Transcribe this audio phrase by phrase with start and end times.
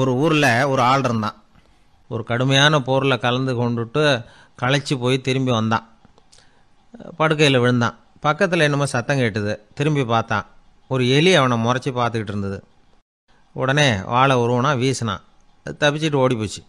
[0.00, 1.36] ஒரு ஊரில் ஒரு ஆள் இருந்தான்.
[2.10, 4.02] ஒரு கடுமையான போரில் கலந்து கொண்டுட்டு
[4.62, 5.84] களைச்சி போய் திரும்பி வந்தான்.
[7.18, 7.96] படுக்கையில் விழுந்தான்.
[8.26, 9.54] பக்கத்தில் என்னமோ சத்தம் கேட்டுது.
[9.78, 10.46] திரும்பி பார்த்தான்.
[10.88, 12.58] ஒரு எலி அவனை முறைச்சி பார்த்துக்கிட்டு இருந்தது.
[13.52, 15.22] உடனே வாழை உருவனா வீசினான்.
[15.66, 16.62] அது தப்பிச்சிட்டு ஓடி போச்சு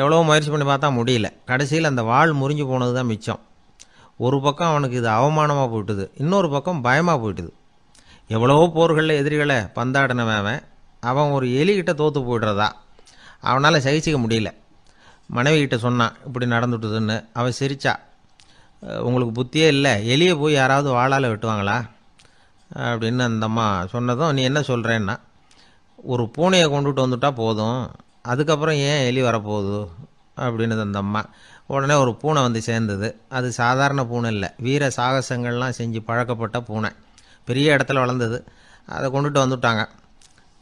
[0.00, 1.28] எவ்வளோ முயற்சி பண்ணி பார்த்தா முடியல.
[1.50, 3.40] கடைசியில் அந்த வாள் முறிஞ்சு போனது தான் மிச்சம்.
[4.26, 6.04] ஒரு பக்கம் அவனுக்கு இது அவமானமாக போயிட்டுது.
[6.22, 7.50] இன்னொரு பக்கம் பயமாக போயிட்டுது.
[8.36, 10.60] எவ்வளவோ போர்களில் எதிரிகளை பந்தாடினவன்
[11.02, 12.68] அவன் ஒரு எலிகிட்ட தோற்று போயிடுறதா?
[13.40, 14.50] அவனால் சகிச்சிக்க முடியல.
[15.34, 17.16] மனைவிக்கிட்ட சொன்னான் இப்படி நடந்துட்டுதுன்னு.
[17.32, 17.94] அவன் சிரிச்சா
[18.80, 19.92] உங்களுக்கு புத்தியே இல்லை.
[20.12, 21.76] எலியை போய் யாராவது வாழால் வெட்டுவாங்களா?
[22.74, 25.16] அப்படின்னு அந்த அம்மா சொன்னதும் நீ என்ன சொல்கிறேன்னா
[25.96, 27.90] ஒரு பூனையை கொண்டுட்டு வந்துட்டா போதும்.
[28.22, 29.88] அதுக்கப்புறம் ஏன் எலி வரப்போகுது?
[30.36, 31.24] அப்படின்னது அந்த அம்மா.
[31.66, 33.20] உடனே ஒரு பூனை வந்து சேர்ந்தது.
[33.28, 34.48] அது சாதாரண பூனை இல்லை.
[34.58, 36.90] வீர சாகசங்கள்லாம் செஞ்சு பழக்கப்பட்ட பூனை.
[37.44, 38.44] பெரிய இடத்துல வளர்ந்தது.
[38.86, 39.88] அதை கொண்டுட்டு வந்துட்டாங்க.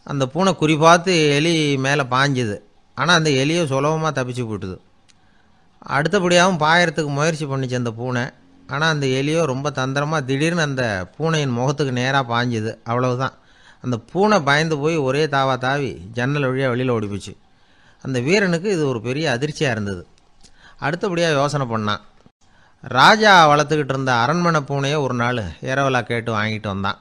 [0.06, 1.54] அந்த பூனை குறி பார்த்து எலி
[1.86, 2.56] மேலே பாஞ்சுது.
[2.96, 4.76] ஆனால் அந்த எலியை சுலபமாக தப்பிச்சு போட்டுது.
[5.96, 8.24] அடுத்தபடியாகவும் பாயறதுக்கு முயற்சி பண்ணிச்சு அந்த பூனை.
[8.72, 10.84] ஆனால் அந்த எலியோ ரொம்ப தந்திரமாக திடீர்னு அந்த
[11.16, 12.72] பூனையின் முகத்துக்கு நேராக பாஞ்சுது.
[12.90, 13.34] அவ்வளவுதான்.
[13.84, 17.32] அந்த பூனை பயந்து போய் ஒரே தாவா தாவி ஜன்னல் வழியாக வெளியில் ஓடி போச்சு.
[18.04, 20.02] அந்த வீரனுக்கு இது ஒரு பெரிய அதிர்ச்சியாக இருந்தது.
[20.86, 22.02] அடுத்தபடியாக யோசனை பண்ணான்.
[22.84, 26.98] ராஜா வளர்த்துக்கிட்டு இருந்த அரண்மனை பூனையை ஒரு நாள் இரவலா கேட்டு வாங்கிட்டு வந்தான்.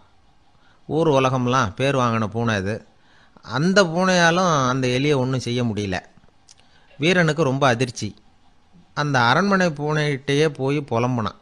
[0.90, 2.76] ஊர் உலகம்லாம் பேர் வாங்கின பூனை இது
[3.42, 6.00] அந்த பூனையாலும் அந்த எலியை ஒன்றும் செய்ய முடியல.
[6.98, 8.16] வீரனுக்கு ரொம்ப அதிர்ச்சி.
[8.94, 11.38] அந்த அரண்மனை பூனைகிட்டேயே போய் புலம்புனான்.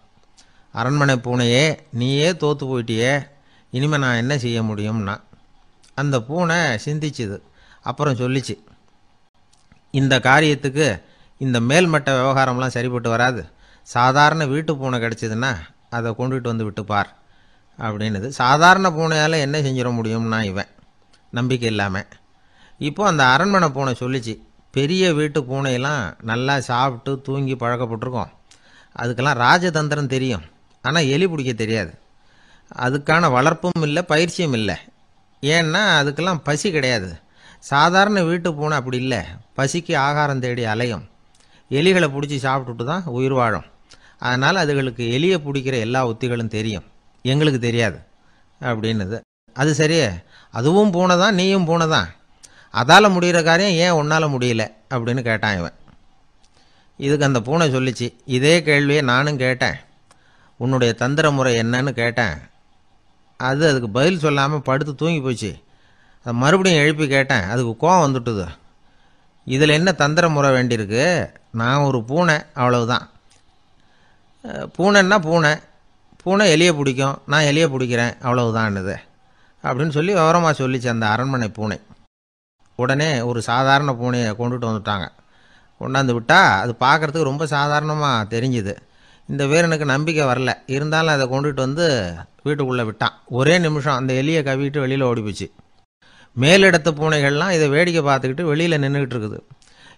[0.72, 3.28] அரண்மனை பூனையே நீயே தோற்று போயிட்டியே
[3.72, 5.22] இனிமேல் நான் என்ன செய்ய முடியும்னா
[5.96, 7.42] அந்த பூனை சிந்திச்சுது.
[7.82, 8.56] அப்புறம் சொல்லிச்சு
[9.92, 11.02] இந்த காரியத்துக்கு
[11.38, 13.50] இந்த மேல்மட்ட விவகாரம்லாம் சரிப்பட்டு வராது.
[13.84, 15.56] சாதாரண வீட்டு பூனை கிடச்சிதுன்னா
[15.90, 17.16] அதை கொண்டுகிட்டு வந்து விட்டு பார்
[17.80, 18.28] அப்படின்னுது.
[18.28, 20.68] சாதாரண பூனையால் என்ன செஞ்சிட முடியும்னா இவன்.
[21.32, 22.06] நம்பிக்கை இல்லாமல்
[22.78, 28.28] இப்போ அந்த அரண்மனை பூனை சொல்லிச்சு பெரிய வீட்டு பூனையெல்லாம் நல்லா சாப்பிட்டு தூங்கி பழக்கப்பட்டிருக்கோம்.
[28.96, 30.42] அதுக்கெல்லாம் ராஜதந்திரம் தெரியும்.
[30.82, 31.94] ஆனால் எலி பிடிக்க தெரியாது.
[32.76, 34.76] அதுக்கான வளர்ப்பும் இல்லை பயிற்சியும் இல்லை.
[35.42, 37.20] ஏன்னா அதுக்கெல்லாம் பசி கிடையாது.
[37.60, 39.22] சாதாரண வீட்டு பூனை அப்படி இல்லை.
[39.56, 41.10] பசிக்கு ஆகாரம் தேடி அலையும்.
[41.72, 43.66] எலிகளை பிடிச்சி சாப்பிட்டுட்டு தான் உயிர் வாழும்.
[44.18, 46.84] அதனால் அதுகளுக்கு எலியை பிடிக்கிற எல்லா உத்திகளும் தெரியும்.
[47.22, 48.00] எங்களுக்கு தெரியாது.
[48.62, 49.20] அப்படின்னுது.
[49.54, 50.24] அது சரியே
[50.58, 52.10] அதுவும் பூனை தான் நீயும் பூனை தான்
[52.72, 54.64] அதால் முடிகிற காரியம் ஏன் உன்னால் முடியல?
[54.90, 55.76] அப்படின்னு கேட்டான் இவன்.
[56.98, 59.78] இதுக்கு அந்த பூனை சொல்லிச்சு இதே கேள்வியை நானும் கேட்டேன்.
[60.58, 62.36] உன்னுடைய தந்திர முறை என்னன்னு கேட்டேன்.
[63.38, 65.52] அது அதுக்கு பதில் சொல்லாமல் படுத்து தூங்கி போச்சு.
[66.20, 67.44] அதை மறுபடியும் எழுப்பி கேட்டேன்.
[67.44, 68.46] அதுக்கு கோவம் வந்துட்டுது.
[69.46, 71.06] இதில் என்ன தந்திர முறை வேண்டியிருக்கு?
[71.52, 73.10] நான் ஒரு பூனை அவ்வளவுதான்.
[74.78, 75.54] பூனைன்னா பூனை.
[76.24, 77.22] பூனை எலியை பிடிக்கும்.
[77.26, 78.16] நான் எலியை பிடிக்கிறேன்.
[78.22, 78.96] அவ்வளவுதான்னுது.
[79.64, 81.78] அப்படின்னு சொல்லி விவரமாக சொல்லிச்சு அந்த அரண்மனை பூனை.
[82.76, 85.08] உடனே ஒரு சாதாரண பூனையை கொண்டுட்டு வந்துட்டாங்க.
[85.80, 88.76] கொண்டாந்து விட்டால் அது பார்க்குறதுக்கு ரொம்ப சாதாரணமாக தெரிஞ்சுது.
[89.28, 90.54] இந்த வீரனுக்கு நம்பிக்கை வரல.
[90.66, 91.86] இருந்தாலும் அதை கொண்டுட்டு வந்து
[92.44, 93.16] வீட்டுக்குள்ளே விட்டான்.
[93.26, 95.52] ஒரே நிமிஷம் அந்த எலியை கவிட்டு வெளியில் ஓடி போச்சு.
[96.38, 99.40] மேலிடத்து பூனைகள்லாம் இதை வேடிக்கை பார்த்துக்கிட்டு வெளியில் நின்றுக்கிட்டு இருக்குது.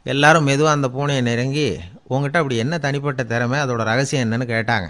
[0.04, 3.60] எல்லாரும் மெதுவாக அந்த பூனையை நெருங்கி உங்ககிட்ட அப்படி என்ன தனிப்பட்ட திறமை?
[3.60, 4.88] அதோட ரகசியம் என்னன்னு கேட்டாங்க.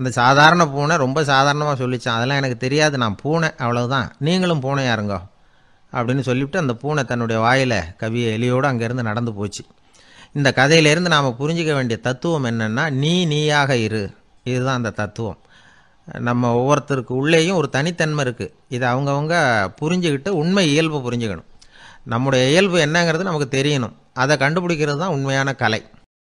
[0.00, 2.16] அந்த சாதாரண பூனை ரொம்ப சாதாரணமாக சொல்லிச்சான்.
[2.18, 5.16] அதெல்லாம் எனக்கு தெரியாது நான் பூனை அவ்வளோதான் நீங்களும் பூனையாக இருங்க
[5.92, 9.62] அப்படின்னு சொல்லிவிட்டு அந்த பூனை தன்னுடைய வாயில் கவிய எலியோடு அங்கேருந்து நடந்து போச்சு.
[10.38, 14.02] இந்த கதையிலேருந்து நாம் புரிஞ்சிக்க வேண்டிய தத்துவம் என்னென்னா நீ நீயாக இரு.
[14.50, 15.38] இதுதான் அந்த தத்துவம்.
[16.28, 19.36] நம்ம ஒவ்வொருத்தருக்கு உள்ளேயும் ஒரு தனித்தன்மை இருக்குது இதை அவங்கவுங்க
[19.80, 21.48] புரிஞ்சுக்கிட்டு உண்மை இயல்பு புரிஞ்சுக்கணும்.
[22.12, 23.96] நம்முடைய இயல்பு என்னங்கிறது நமக்கு தெரியணும்.
[24.22, 25.80] அதை கண்டுபிடிக்கிறது தான் உண்மையான கலை.